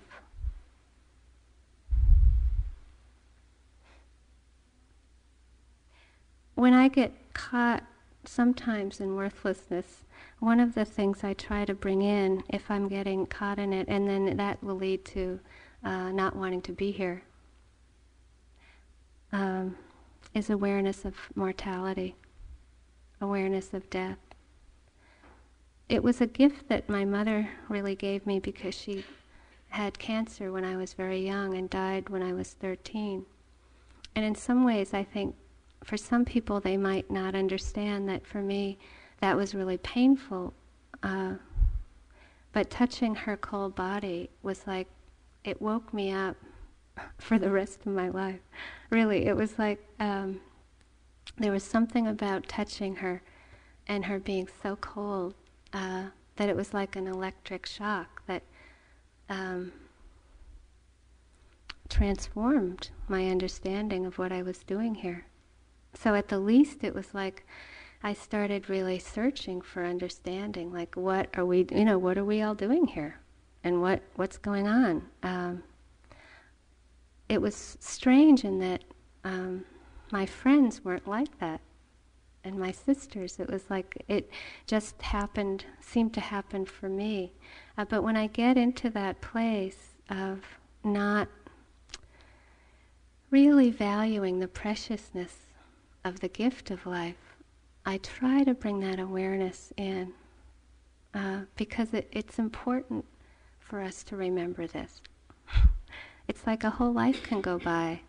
[6.55, 7.83] When I get caught
[8.23, 10.03] sometimes in worthlessness,
[10.39, 13.87] one of the things I try to bring in, if I'm getting caught in it,
[13.89, 15.39] and then that will lead to
[15.83, 17.23] uh, not wanting to be here,
[19.31, 19.75] um,
[20.33, 22.15] is awareness of mortality
[23.21, 24.17] awareness of death.
[25.87, 29.05] It was a gift that my mother really gave me because she
[29.69, 33.25] had cancer when I was very young and died when I was 13.
[34.15, 35.35] And in some ways, I think
[35.83, 38.77] for some people they might not understand that for me
[39.19, 40.53] that was really painful.
[41.03, 41.35] Uh,
[42.51, 44.87] but touching her cold body was like,
[45.43, 46.35] it woke me up
[47.17, 48.39] for the rest of my life.
[48.89, 50.39] Really, it was like um,
[51.37, 53.21] there was something about touching her
[53.87, 55.33] and her being so cold
[55.73, 56.05] uh,
[56.37, 58.43] that it was like an electric shock that
[59.29, 59.71] um,
[61.89, 65.25] transformed my understanding of what I was doing here.
[65.93, 67.45] So at the least, it was like
[68.03, 70.71] I started really searching for understanding.
[70.71, 71.65] Like, what are we?
[71.71, 73.19] You know, what are we all doing here,
[73.63, 75.03] and what what's going on?
[75.23, 75.63] Um,
[77.29, 78.83] it was strange in that
[79.23, 79.65] um,
[80.15, 81.59] my friends weren't like that.
[82.41, 84.31] And my sisters, it was like it
[84.65, 87.33] just happened, seemed to happen for me.
[87.77, 90.39] Uh, but when I get into that place of
[90.85, 91.27] not
[93.29, 95.35] really valuing the preciousness
[96.05, 97.35] of the gift of life,
[97.85, 100.13] I try to bring that awareness in
[101.13, 103.03] uh, because it, it's important
[103.59, 105.01] for us to remember this.
[106.29, 107.99] it's like a whole life can go by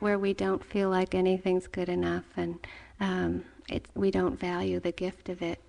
[0.00, 2.66] where we don't feel like anything's good enough and
[3.00, 3.44] um,
[3.94, 5.60] we don't value the gift of it.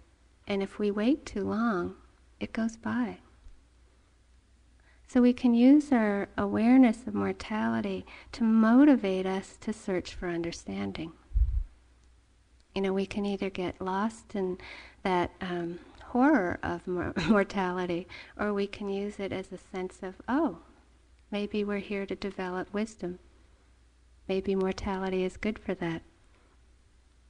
[0.48, 1.96] And if we wait too long,
[2.40, 3.18] it goes by.
[5.08, 11.14] So we can use our awareness of mortality to motivate us to search for understanding.
[12.74, 14.58] You know, we can either get lost in
[15.04, 18.08] that um, horror of mor- mortality,
[18.38, 20.58] or we can use it as a sense of, oh,
[21.32, 23.20] maybe we're here to develop wisdom.
[24.28, 26.02] Maybe mortality is good for that.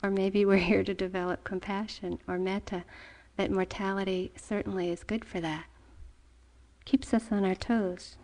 [0.03, 2.83] Or maybe we're here to develop compassion or metta,
[3.37, 5.65] that mortality certainly is good for that.
[6.85, 8.17] Keeps us on our toes.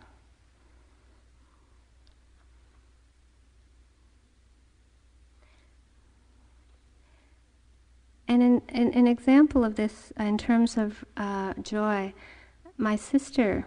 [8.28, 12.14] And in, in, an example of this, in terms of uh, joy,
[12.78, 13.66] my sister,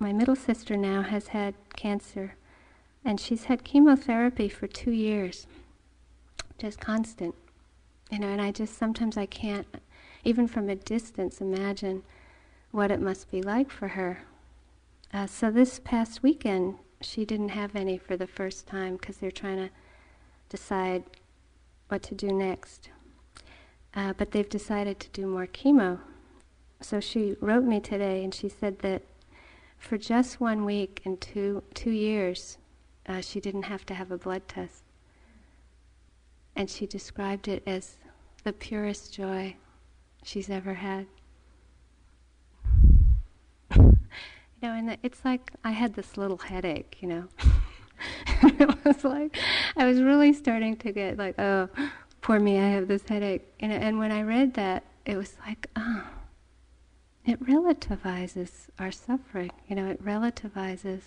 [0.00, 2.34] my middle sister now, has had cancer,
[3.04, 5.46] and she's had chemotherapy for two years,
[6.58, 7.34] just constant.
[8.10, 9.66] You know, and I just sometimes I can't,
[10.24, 12.02] even from a distance, imagine
[12.70, 14.24] what it must be like for her.
[15.12, 19.30] Uh, so this past weekend, she didn't have any for the first time because they're
[19.30, 19.70] trying to
[20.48, 21.04] decide
[21.88, 22.90] what to do next.
[23.94, 25.98] Uh, but they've decided to do more chemo.
[26.80, 29.02] So she wrote me today and she said that
[29.78, 32.56] for just one week and two, two years,
[33.06, 34.82] uh, she didn't have to have a blood test.
[36.54, 37.96] And she described it as
[38.44, 39.56] the purest joy
[40.22, 41.06] she's ever had.
[43.76, 43.96] you
[44.62, 47.24] know, and it's like I had this little headache, you know.
[48.42, 49.36] it was like
[49.76, 51.68] I was really starting to get like, oh,
[52.20, 53.52] poor me, I have this headache.
[53.60, 56.04] And, and when I read that, it was like, oh,
[57.24, 59.50] it relativizes our suffering.
[59.68, 61.02] You know, it relativizes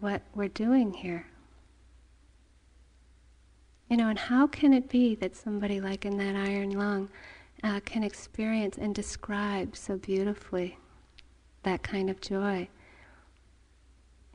[0.00, 1.26] what we're doing here.
[3.88, 7.08] You know, and how can it be that somebody like in that iron lung
[7.62, 10.78] uh, can experience and describe so beautifully
[11.62, 12.68] that kind of joy?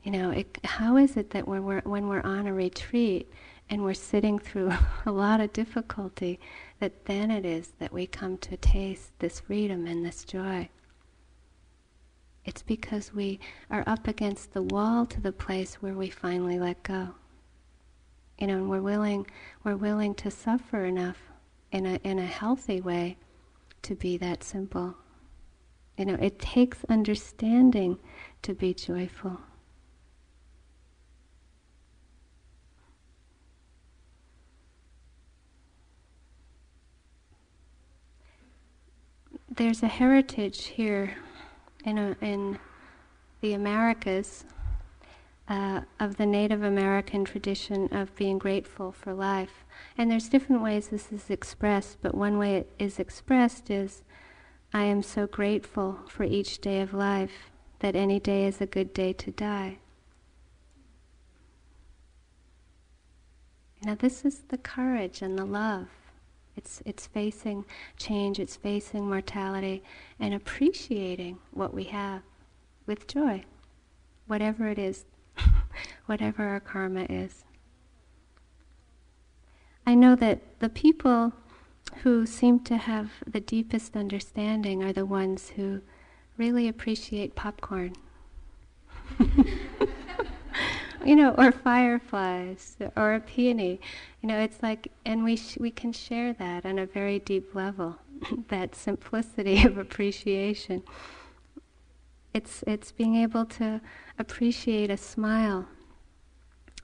[0.02, 3.32] You know, it, how is it that when we're, when we're on a retreat
[3.70, 4.72] and we're sitting through
[5.06, 6.40] a lot of difficulty,
[6.80, 10.68] that then it is that we come to taste this freedom and this joy?
[12.44, 13.40] It's because we
[13.70, 17.14] are up against the wall to the place where we finally let go
[18.38, 19.26] you know, and we're willing,
[19.62, 21.18] we're willing to suffer enough
[21.72, 23.16] in a, in a healthy way
[23.82, 24.94] to be that simple.
[25.96, 27.98] You know, it takes understanding
[28.42, 29.40] to be joyful.
[39.48, 41.16] There's a heritage here
[41.84, 42.58] in, a, in
[43.40, 44.44] the Americas
[45.48, 49.64] uh, of the Native American tradition of being grateful for life.
[49.98, 54.02] And there's different ways this is expressed, but one way it is expressed is
[54.72, 58.94] I am so grateful for each day of life that any day is a good
[58.94, 59.78] day to die.
[63.84, 65.88] Now, this is the courage and the love.
[66.56, 67.64] It's, it's facing
[67.96, 69.82] change, it's facing mortality,
[70.20, 72.22] and appreciating what we have
[72.86, 73.44] with joy,
[74.26, 75.04] whatever it is
[76.06, 77.44] whatever our karma is.
[79.86, 81.32] I know that the people
[82.02, 85.82] who seem to have the deepest understanding are the ones who
[86.36, 87.94] really appreciate popcorn.
[91.04, 93.80] you know, or fireflies, or a peony.
[94.22, 97.54] You know, it's like, and we sh- we can share that on a very deep
[97.54, 97.98] level,
[98.48, 100.82] that simplicity of appreciation.
[102.32, 103.80] It's it's being able to
[104.18, 105.66] appreciate a smile.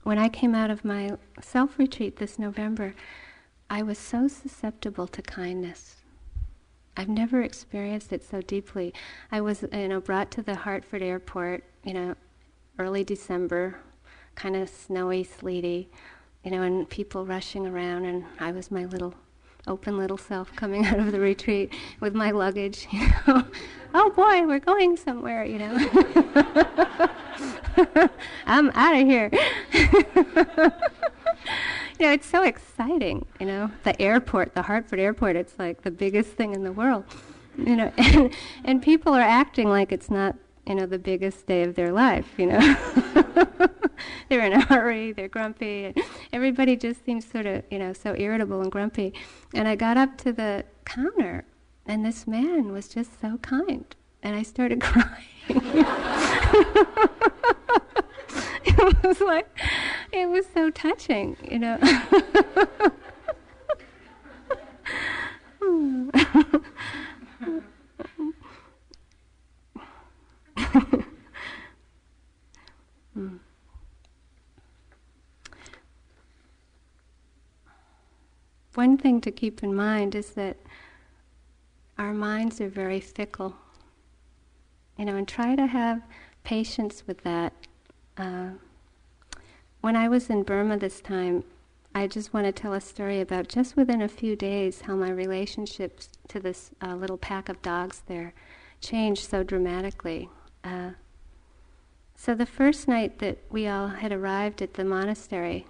[0.03, 2.95] When I came out of my self retreat this November,
[3.69, 5.97] I was so susceptible to kindness.
[6.97, 8.93] I've never experienced it so deeply.
[9.31, 12.15] I was, you know, brought to the Hartford airport, you know,
[12.77, 13.79] early December,
[14.35, 15.89] kind of snowy, sleety,
[16.43, 19.13] you know, and people rushing around, and I was my little
[19.67, 23.43] open little self coming out of the retreat with my luggage, you know.
[23.93, 25.73] oh boy, we're going somewhere, you know.
[28.45, 29.29] I'm out of here.
[29.73, 30.03] you
[31.99, 33.71] know, it's so exciting, you know.
[33.83, 37.05] The airport, the Hartford airport, it's like the biggest thing in the world.
[37.57, 41.63] You know, and, and people are acting like it's not, you know, the biggest day
[41.63, 42.77] of their life, you know.
[44.29, 45.85] they're in a hurry, they're grumpy.
[45.85, 45.97] And
[46.31, 49.13] everybody just seems sort of, you know, so irritable and grumpy.
[49.53, 51.45] And I got up to the counter,
[51.85, 53.95] and this man was just so kind.
[54.23, 55.15] And I started crying.
[58.63, 59.47] it was like,
[60.11, 61.79] it was so touching, you know.
[78.75, 80.57] One thing to keep in mind is that
[81.97, 83.55] our minds are very fickle.
[84.97, 86.01] You know, and try to have
[86.43, 87.53] patience with that.
[88.17, 88.51] Uh,
[89.81, 91.43] when I was in Burma this time,
[91.93, 95.09] I just want to tell a story about just within a few days how my
[95.09, 98.33] relationships to this uh, little pack of dogs there
[98.79, 100.29] changed so dramatically.
[100.63, 100.91] Uh,
[102.15, 105.65] so the first night that we all had arrived at the monastery,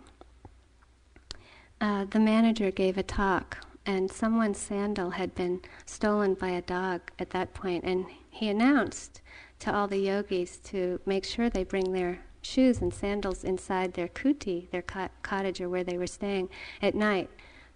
[1.81, 7.01] uh, the manager gave a talk, and someone's sandal had been stolen by a dog
[7.17, 9.21] at that point, and he announced
[9.59, 14.07] to all the yogis to make sure they bring their shoes and sandals inside their
[14.07, 14.83] kuti, their
[15.23, 16.49] cottage or where they were staying
[16.81, 17.29] at night,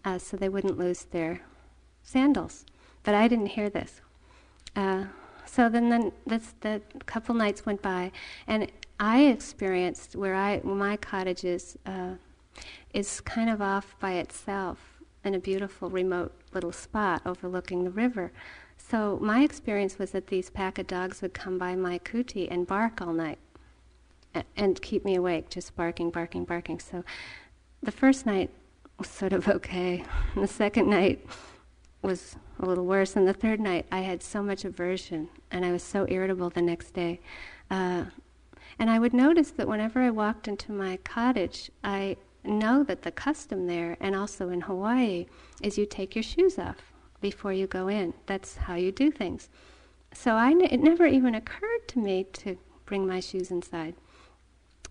[0.04, 1.42] uh, so they wouldn't lose their
[2.04, 2.66] sandals.
[3.04, 4.02] But I didn't hear this.
[4.76, 5.06] Uh,
[5.46, 8.12] so then, then this, the couple nights went by,
[8.48, 12.16] and I experienced where I my cottage is uh,
[12.94, 18.32] is kind of off by itself in a beautiful remote little spot overlooking the river.
[18.78, 22.68] So my experience was that these pack of dogs would come by my kuti and
[22.68, 23.40] bark all night
[24.56, 26.80] and keep me awake, just barking, barking, barking.
[26.80, 27.04] So
[27.82, 28.50] the first night
[28.98, 30.04] was sort of okay.
[30.36, 31.26] The second night
[32.02, 33.16] was a little worse.
[33.16, 36.62] And the third night, I had so much aversion, and I was so irritable the
[36.62, 37.20] next day.
[37.70, 38.06] Uh,
[38.78, 42.18] and I would notice that whenever I walked into my cottage, I
[42.48, 45.26] know that the custom there, and also in Hawaii,
[45.62, 48.14] is you take your shoes off before you go in.
[48.26, 49.50] That's how you do things.
[50.14, 53.96] So I, it never even occurred to me to bring my shoes inside.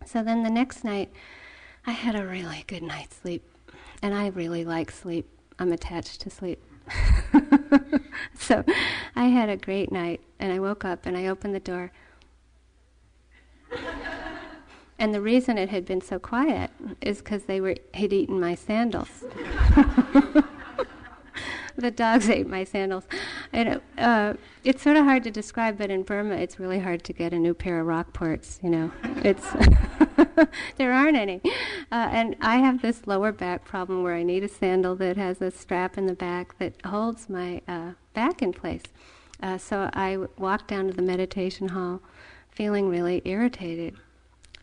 [0.04, 1.12] So then the next night,
[1.86, 3.42] I had a really good night's sleep.
[4.02, 5.28] And I really like sleep.
[5.58, 6.62] I'm attached to sleep.
[8.38, 8.64] so
[9.16, 10.20] I had a great night.
[10.38, 11.90] And I woke up and I opened the door.
[14.98, 16.70] And the reason it had been so quiet
[17.00, 19.24] is because they were had eaten my sandals.
[21.76, 23.04] the dogs ate my sandals.
[23.52, 27.12] And uh, it's sort of hard to describe, but in Burma, it's really hard to
[27.12, 28.62] get a new pair of Rockports.
[28.62, 28.92] You know,
[29.24, 29.52] it's
[30.76, 31.40] there aren't any.
[31.90, 35.40] Uh, and I have this lower back problem where I need a sandal that has
[35.42, 38.82] a strap in the back that holds my uh, back in place.
[39.42, 42.00] Uh, so I walked down to the meditation hall,
[42.50, 43.96] feeling really irritated.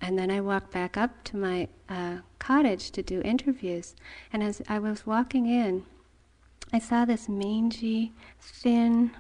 [0.01, 3.95] And then I walked back up to my uh, cottage to do interviews.
[4.33, 5.85] And as I was walking in,
[6.73, 9.11] I saw this mangy, thin,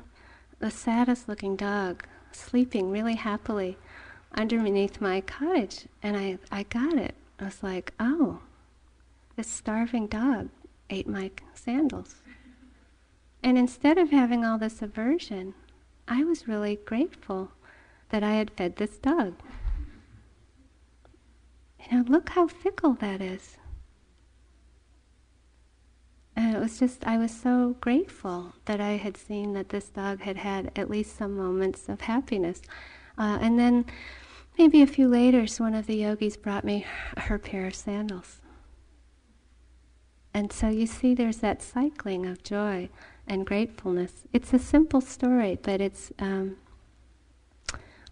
[0.59, 3.77] the saddest looking dog sleeping really happily
[4.33, 5.85] underneath my cottage.
[6.01, 7.13] And I, I got it.
[7.39, 8.39] I was like, oh,
[9.35, 10.49] this starving dog
[10.89, 12.15] ate my sandals.
[13.43, 15.53] And instead of having all this aversion,
[16.07, 17.51] I was really grateful
[18.09, 19.35] that I had fed this dog.
[21.91, 23.57] Know, look how fickle that is.
[26.35, 30.21] And it was just, I was so grateful that I had seen that this dog
[30.21, 32.61] had had at least some moments of happiness.
[33.17, 33.85] Uh, and then
[34.57, 36.85] maybe a few later, one of the yogis brought me
[37.17, 38.39] her pair of sandals.
[40.33, 42.89] And so you see, there's that cycling of joy
[43.27, 44.23] and gratefulness.
[44.31, 46.55] It's a simple story, but it's um,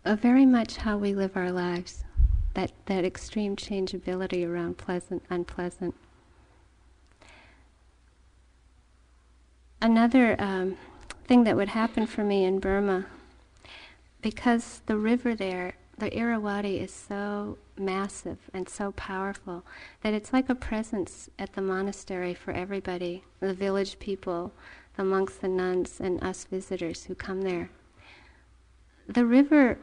[0.05, 2.03] very much how we live our lives.
[2.59, 5.95] That that extreme changeability around pleasant, unpleasant.
[9.81, 10.77] another um,
[11.25, 13.05] thing that would happen for me in Burma,
[14.21, 19.63] because the river there, the Irrawaddy, is so massive and so powerful
[20.01, 24.51] that it's like a presence at the monastery for everybody the village people,
[24.97, 27.69] the monks, the nuns, and us visitors who come there.
[29.07, 29.77] The river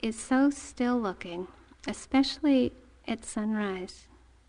[0.00, 1.48] is so still looking,
[1.86, 2.72] especially
[3.06, 4.08] at sunrise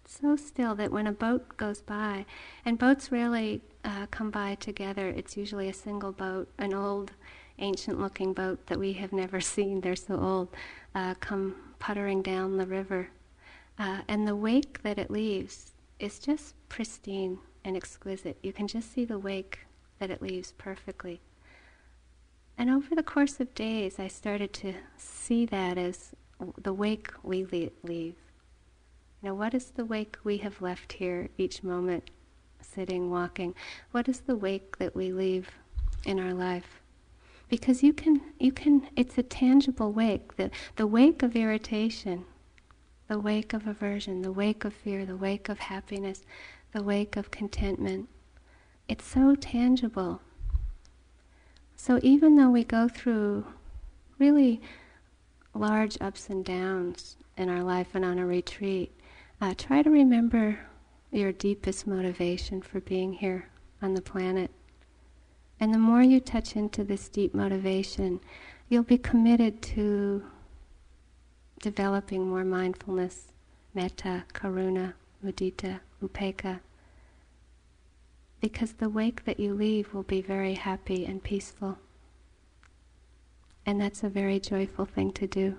[0.10, 2.26] so still that when a boat goes by,
[2.66, 7.12] and boats rarely uh, come by together, it's usually a single boat, an old,
[7.60, 10.48] ancient looking boat that we have never seen, they're so old,
[10.96, 13.10] uh, come puttering down the river.
[13.78, 18.38] Uh, and the wake that it leaves is just pristine and exquisite.
[18.42, 19.60] You can just see the wake
[20.00, 21.22] that it leaves perfectly.
[22.58, 26.16] And over the course of days, I started to see that as
[26.62, 28.16] the wake we leave.
[29.22, 32.10] You know, what is the wake we have left here each moment,
[32.62, 33.54] sitting, walking?
[33.92, 35.50] What is the wake that we leave
[36.06, 36.82] in our life?
[37.50, 40.38] Because you can, you can, it's a tangible wake.
[40.38, 42.26] The, the wake of irritation,
[43.08, 46.22] the wake of aversion, the wake of fear, the wake of happiness,
[46.74, 48.08] the wake of contentment.
[48.88, 50.22] It's so tangible.
[51.76, 53.46] So even though we go through
[54.20, 54.62] really
[55.54, 58.92] large ups and downs in our life and on a retreat,
[59.42, 60.60] uh, try to remember
[61.12, 63.50] your deepest motivation for being here
[63.82, 64.52] on the planet.
[65.60, 68.20] And the more you touch into this deep motivation,
[68.70, 70.24] you'll be committed to
[71.62, 73.34] developing more mindfulness,
[73.74, 74.94] metta, karuna,
[75.26, 76.60] mudita, upekkha.
[78.40, 81.78] Because the wake that you leave will be very happy and peaceful.
[83.66, 85.58] And that's a very joyful thing to do.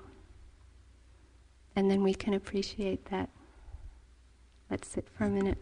[1.77, 3.31] And then we can appreciate that.
[4.71, 5.59] Let's sit for a minute.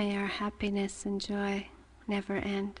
[0.00, 1.66] May our happiness and joy
[2.08, 2.80] never end.